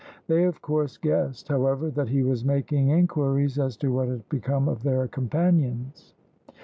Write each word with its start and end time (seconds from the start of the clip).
They, 0.25 0.45
of 0.45 0.63
course, 0.63 0.97
guessed, 0.97 1.47
however, 1.49 1.91
that 1.91 2.09
he 2.09 2.23
was 2.23 2.43
making 2.43 2.89
inquiries 2.89 3.59
as 3.59 3.77
to 3.77 3.93
what 3.93 4.07
had 4.07 4.27
become 4.29 4.67
of 4.67 4.81
their 4.81 5.07
companions. 5.07 6.15